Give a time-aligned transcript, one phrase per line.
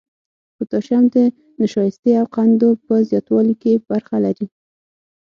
[0.55, 1.17] پوتاشیم د
[1.61, 4.47] نشایستې او قندونو په زیاتوالي کې برخه لري.